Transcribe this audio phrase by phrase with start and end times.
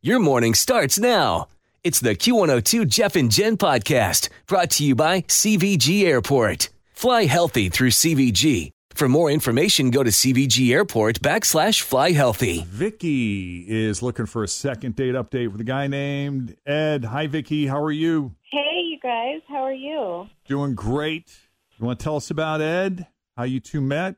[0.00, 1.48] Your morning starts now.
[1.82, 6.68] It's the Q102 Jeff and Jen podcast brought to you by CVG Airport.
[6.92, 8.70] Fly healthy through CVG.
[8.90, 12.64] For more information, go to CVG Airport backslash fly healthy.
[12.68, 17.04] Vicky is looking for a second date update with a guy named Ed.
[17.04, 17.66] Hi, Vicky.
[17.66, 18.36] How are you?
[18.52, 19.40] Hey, you guys.
[19.48, 20.28] How are you?
[20.46, 21.36] Doing great.
[21.76, 24.14] You want to tell us about Ed, how you two met,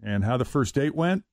[0.00, 1.24] and how the first date went?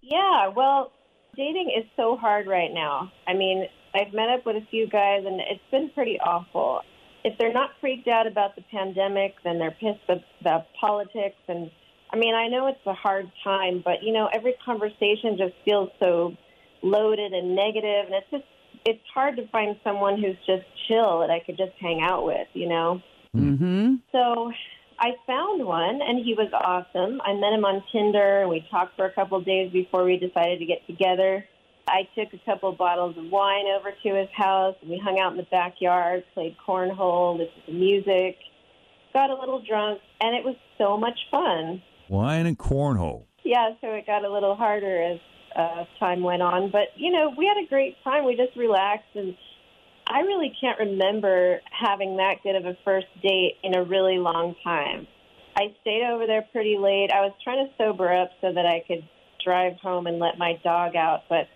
[0.00, 0.92] Yeah, well,
[1.36, 3.12] dating is so hard right now.
[3.26, 6.80] I mean, I've met up with a few guys, and it's been pretty awful.
[7.24, 11.36] If they're not freaked out about the pandemic, then they're pissed about politics.
[11.48, 11.70] And
[12.10, 15.90] I mean, I know it's a hard time, but you know, every conversation just feels
[16.00, 16.36] so
[16.82, 18.44] loaded and negative, and it's just
[18.84, 22.48] it's hard to find someone who's just chill that I could just hang out with,
[22.52, 23.00] you know.
[23.34, 23.94] Mm-hmm.
[24.12, 24.52] So
[24.98, 27.20] I found one, and he was awesome.
[27.22, 30.18] I met him on Tinder, and we talked for a couple of days before we
[30.18, 31.44] decided to get together.
[31.86, 35.18] I took a couple of bottles of wine over to his house, and we hung
[35.18, 38.36] out in the backyard, played cornhole, listened to music,
[39.12, 41.82] got a little drunk, and it was so much fun.
[42.08, 43.24] Wine and cornhole.
[43.44, 45.18] Yeah, so it got a little harder as
[45.56, 48.24] uh, time went on, but you know, we had a great time.
[48.24, 49.36] We just relaxed, and
[50.06, 54.54] I really can't remember having that good of a first date in a really long
[54.62, 55.06] time.
[55.56, 57.10] I stayed over there pretty late.
[57.12, 59.08] I was trying to sober up so that I could
[59.44, 61.48] drive home and let my dog out, but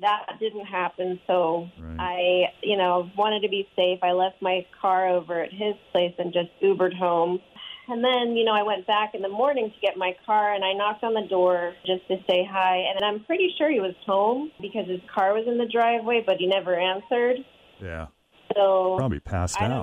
[0.00, 1.20] that didn't happen.
[1.26, 1.96] So Right.
[2.00, 4.00] I, you know, wanted to be safe.
[4.02, 7.40] I left my car over at his place and just Ubered home.
[7.86, 10.64] And then, you know, I went back in the morning to get my car and
[10.64, 12.76] I knocked on the door just to say hi.
[12.94, 16.36] And I'm pretty sure he was home because his car was in the driveway, but
[16.38, 17.44] he never answered.
[17.84, 18.06] Yeah.
[18.54, 19.82] So Probably passed I out.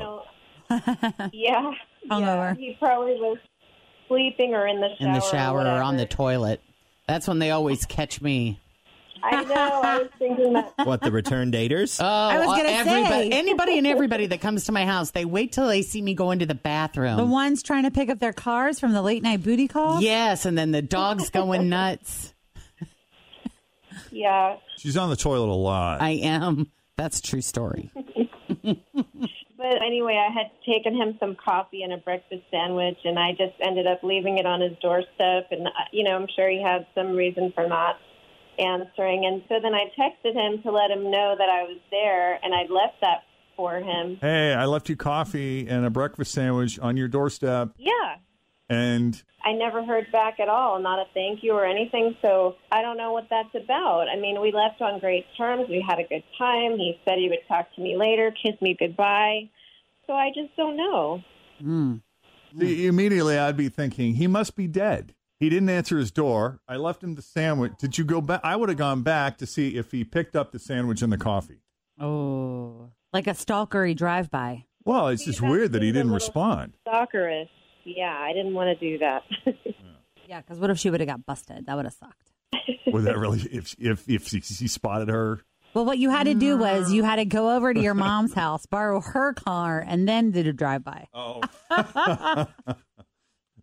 [0.70, 1.30] don't know.
[1.34, 1.72] yeah.
[2.10, 2.54] yeah.
[2.56, 3.38] He probably was
[4.08, 5.08] sleeping or in the shower.
[5.08, 6.62] in the shower or on the toilet.
[7.08, 8.60] That's when they always catch me.
[9.24, 9.54] I know.
[9.84, 10.74] I was thinking that.
[10.84, 12.00] What the return daters?
[12.02, 13.38] Oh, I was gonna everybody, say.
[13.38, 16.32] anybody and everybody that comes to my house, they wait till they see me go
[16.32, 17.18] into the bathroom.
[17.18, 20.02] The ones trying to pick up their cars from the late night booty call.
[20.02, 22.34] Yes, and then the dog's going nuts.
[24.12, 24.58] Yeah.
[24.78, 26.02] She's on the toilet a lot.
[26.02, 26.72] I am.
[26.98, 27.92] That's a true story.
[29.62, 33.54] But anyway, I had taken him some coffee and a breakfast sandwich, and I just
[33.62, 35.52] ended up leaving it on his doorstep.
[35.52, 37.98] And, uh, you know, I'm sure he had some reason for not
[38.58, 39.24] answering.
[39.26, 42.56] And so then I texted him to let him know that I was there, and
[42.56, 43.22] I'd left that
[43.56, 44.18] for him.
[44.20, 48.16] hey, I left you coffee and a breakfast sandwich on your doorstep, Yeah.
[48.72, 52.16] And I never heard back at all, not a thank you or anything.
[52.22, 54.06] So I don't know what that's about.
[54.08, 55.66] I mean, we left on great terms.
[55.70, 56.78] We had a good time.
[56.78, 59.50] He said he would talk to me later, kiss me goodbye.
[60.08, 61.22] So I just don't know.
[61.62, 62.02] Mm.
[62.56, 65.14] the, immediately I'd be thinking he must be dead.
[65.40, 66.62] He didn't answer his door.
[66.68, 67.74] I left him the sandwich.
[67.78, 68.42] Did you go back?
[68.44, 71.18] I would have gone back to see if he picked up the sandwich and the
[71.18, 71.62] coffee.
[72.00, 74.66] Oh, like a stalkery drive by.
[74.86, 76.78] Well, it's just weird that he didn't respond.
[76.88, 77.50] Stalkerish.
[77.84, 79.24] Yeah, I didn't want to do that.
[80.28, 81.66] Yeah, because what if she would have got busted?
[81.66, 82.32] That would have sucked.
[82.88, 83.40] Was that really?
[83.52, 85.42] If if if she, he spotted her,
[85.74, 88.34] Well, what you had to do was you had to go over to your mom's
[88.34, 91.08] house, borrow her car, and then do a drive by.
[91.14, 91.42] oh,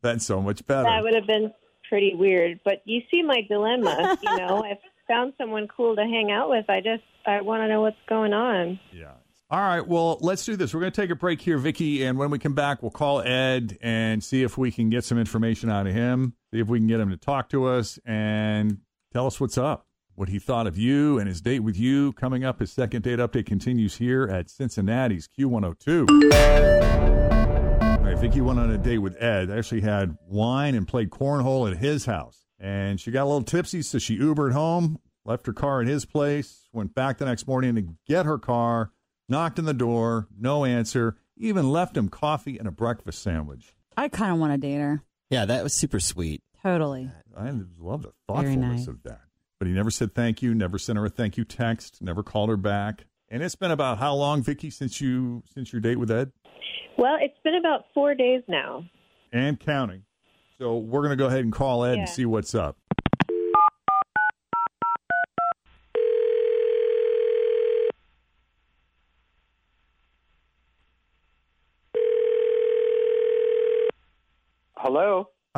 [0.02, 0.84] that's so much better.
[0.84, 1.52] that would have been
[1.88, 2.60] pretty weird.
[2.64, 4.18] But you see my dilemma.
[4.22, 7.62] You know, if I found someone cool to hang out with, I just I want
[7.62, 8.78] to know what's going on.
[8.92, 9.12] Yeah.
[9.50, 9.86] All right.
[9.86, 10.74] Well, let's do this.
[10.74, 13.22] We're going to take a break here, Vicky, and when we come back, we'll call
[13.22, 16.34] Ed and see if we can get some information out of him.
[16.52, 18.80] See if we can get him to talk to us and
[19.10, 22.12] tell us what's up, what he thought of you and his date with you.
[22.12, 26.10] Coming up, his second date update continues here at Cincinnati's Q102.
[27.80, 29.50] All right, Vicky went on a date with Ed.
[29.50, 33.80] Actually had wine and played cornhole at his house, and she got a little tipsy,
[33.80, 37.76] so she Ubered home, left her car at his place, went back the next morning
[37.76, 38.92] to get her car
[39.28, 41.16] knocked on the door, no answer.
[41.36, 43.74] Even left him coffee and a breakfast sandwich.
[43.96, 45.02] I kind of want to date her.
[45.30, 46.42] Yeah, that was super sweet.
[46.62, 47.10] Totally.
[47.36, 48.88] I love the thoughtfulness nice.
[48.88, 49.20] of that.
[49.58, 52.48] But he never said thank you, never sent her a thank you text, never called
[52.48, 53.06] her back.
[53.28, 56.32] And it's been about how long, Vicky, since you since your date with Ed?
[56.96, 58.84] Well, it's been about four days now.
[59.32, 60.04] And counting.
[60.58, 62.76] So we're gonna go ahead and call Ed and see what's up.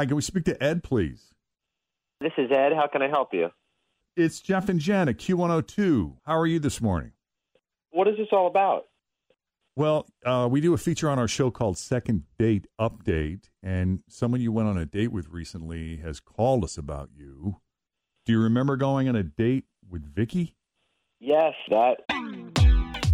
[0.01, 1.35] Hi, can we speak to Ed, please?
[2.23, 2.73] this is Ed.
[2.75, 3.51] How can I help you?
[4.17, 6.17] It's Jeff and Jen at Q102.
[6.25, 7.13] How are you this morning?
[7.91, 8.85] What is this all about?
[9.77, 14.41] Well, uh, we do a feature on our show called Second Date Update, and someone
[14.41, 17.61] you went on a date with recently has called us about you.
[18.25, 20.57] Do you remember going on a date with Vicky?
[21.21, 22.57] Yes, that.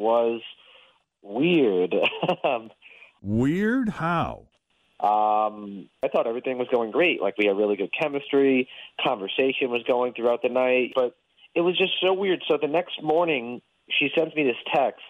[0.00, 0.40] Was
[1.22, 1.94] weird.
[2.44, 2.70] um,
[3.22, 3.90] Weird?
[3.90, 4.46] How?
[6.02, 7.20] I thought everything was going great.
[7.20, 8.68] Like we had really good chemistry,
[9.02, 11.14] conversation was going throughout the night, but
[11.54, 12.42] it was just so weird.
[12.48, 13.60] So the next morning,
[13.98, 15.02] she sends me this text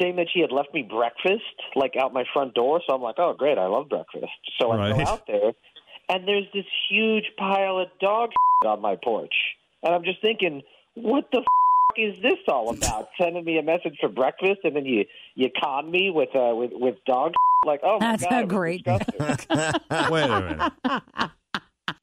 [0.00, 1.42] saying that she had left me breakfast,
[1.74, 2.80] like out my front door.
[2.86, 4.32] So I'm like, oh, great, I love breakfast.
[4.60, 4.94] So I Right.
[4.94, 5.52] go out there,
[6.08, 8.30] and there's this huge pile of dog
[8.64, 9.34] on my porch,
[9.82, 10.62] and I'm just thinking,
[10.94, 11.42] what the
[11.96, 13.08] is this all about?
[13.20, 15.04] Sending me a message for breakfast, and then you
[15.34, 17.32] you con me with uh with with dog.
[17.66, 19.20] Like, oh my That's god, a great- disgusting.
[20.10, 21.30] Wait a minute.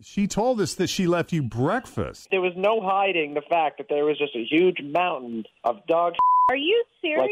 [0.04, 2.28] she told us that she left you breakfast.
[2.30, 6.14] there was no hiding the fact that there was just a huge mountain of dog
[6.52, 7.32] Are you serious?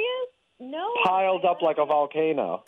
[0.60, 0.92] no.
[1.04, 2.64] piled up like a volcano.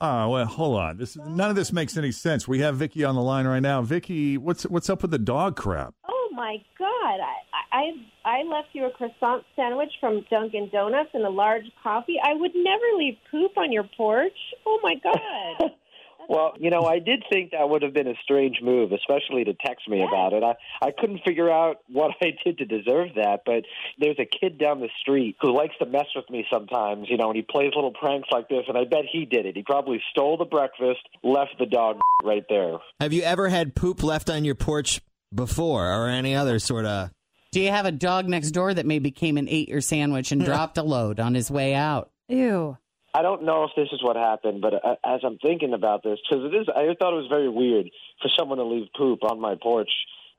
[0.00, 0.96] Oh, well, hold on.
[0.96, 2.46] This none of this makes any sense.
[2.48, 3.82] We have Vicky on the line right now.
[3.82, 5.92] Vicky, what's what's up with the dog crap?
[6.08, 6.88] Oh my God!
[7.20, 7.34] I
[7.72, 7.90] I
[8.24, 12.16] I left you a croissant sandwich from Dunkin' Donuts and a large coffee.
[12.22, 14.38] I would never leave poop on your porch.
[14.66, 15.70] Oh my God!
[16.28, 19.54] Well, you know, I did think that would have been a strange move, especially to
[19.54, 20.42] text me about it.
[20.42, 20.56] I
[20.86, 23.64] I couldn't figure out what I did to deserve that, but
[23.98, 27.28] there's a kid down the street who likes to mess with me sometimes, you know,
[27.28, 29.56] and he plays little pranks like this, and I bet he did it.
[29.56, 32.76] He probably stole the breakfast, left the dog right there.
[33.00, 35.00] Have you ever had poop left on your porch
[35.34, 37.10] before or any other sort of.
[37.50, 40.44] Do you have a dog next door that maybe came and ate your sandwich and
[40.44, 42.10] dropped a load on his way out?
[42.28, 42.76] Ew.
[43.14, 46.18] I don't know if this is what happened, but uh, as I'm thinking about this,
[46.28, 47.88] because it is, I thought it was very weird
[48.20, 49.88] for someone to leave poop on my porch.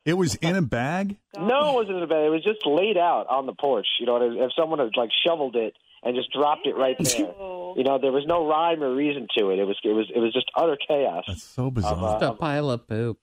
[0.05, 1.17] It was in a bag.
[1.35, 2.25] No, it wasn't in a bag.
[2.25, 3.87] It was just laid out on the porch.
[3.99, 5.73] You know, and if someone had like shoveled it
[6.03, 7.17] and just dropped it right there.
[7.75, 9.59] You know, there was no rhyme or reason to it.
[9.59, 11.25] It was it was it was just utter chaos.
[11.27, 12.19] That's so bizarre.
[12.19, 13.19] Just a pile of poop.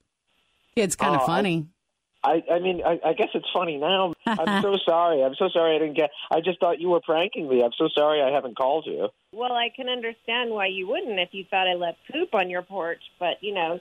[0.75, 1.67] It's kind of Oh, funny.
[1.67, 1.76] I
[2.23, 4.13] I I mean, I, I guess it's funny now.
[4.25, 5.23] I'm so sorry.
[5.23, 6.09] I'm so sorry I didn't get.
[6.31, 7.63] I just thought you were pranking me.
[7.63, 9.09] I'm so sorry I haven't called you.
[9.31, 12.61] well, I can understand why you wouldn't if you thought I left poop on your
[12.63, 13.79] porch, but you know,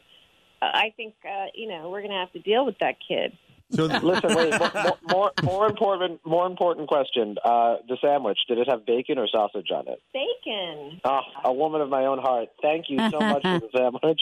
[0.63, 3.37] uh, I think uh, you know we're gonna have to deal with that kid.
[3.73, 4.55] So Listen, wait.
[4.61, 7.37] More more, more important more important question.
[7.45, 10.01] Uh, the sandwich did it have bacon or sausage on it?
[10.15, 11.01] Bacon.
[11.05, 12.49] Oh, a woman of my own heart.
[12.63, 14.21] Thank you so much for the sandwich.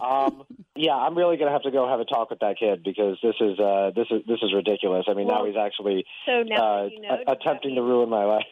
[0.00, 3.18] Um, yeah, I'm really gonna have to go have a talk with that kid because
[3.22, 5.04] this is uh, this is this is ridiculous.
[5.08, 7.08] I mean, now he's actually So now uh, you know.
[7.08, 8.44] a- does that attempting to ruin my life.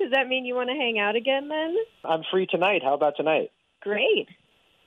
[0.00, 1.76] Does that mean you want to hang out again then?
[2.04, 2.82] I'm free tonight.
[2.82, 3.50] How about tonight?
[3.82, 4.28] Great.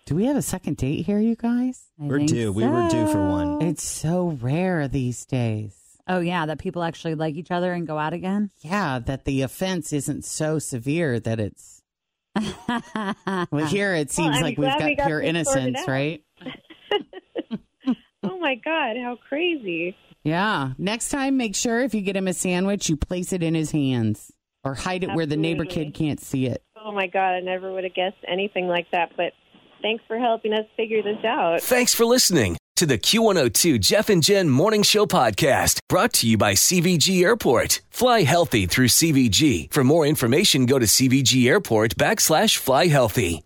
[0.06, 1.86] Do we have a second date here, you guys?
[2.00, 2.52] I We're think due.
[2.52, 3.62] We were due for one.
[3.64, 5.74] It's so rare these days.
[6.08, 8.52] Oh yeah, that people actually like each other and go out again.
[8.62, 11.82] Yeah, that the offense isn't so severe that it's.
[13.52, 15.78] Well, here it seems I'm like we've glad got we got pure this sorted innocence,
[15.80, 15.88] out.
[15.88, 16.24] right?
[18.24, 19.96] Oh my God, how crazy.
[20.24, 20.72] Yeah.
[20.80, 23.70] Next time, make sure if you get him a sandwich, you place it in his
[23.70, 24.32] hands
[24.64, 25.92] or hide it where the neighbor Absolutely.
[25.92, 26.64] kid can't see it.
[26.76, 29.12] Oh my God, I never would have guessed anything like that.
[29.16, 29.34] But
[29.86, 31.62] thanks for helping us figure this out.
[31.62, 36.38] Thanks for listening to the Q102 Jeff and Jen Morning Show podcast brought to you
[36.38, 37.82] by CVG Airport.
[37.92, 39.72] Fly healthy through CVG.
[39.72, 43.44] For more information, go to CVG Airport backslash fly healthy.